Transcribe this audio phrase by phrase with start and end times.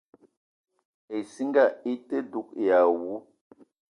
[1.17, 1.63] Issinga
[1.93, 3.13] ite dug èè àwu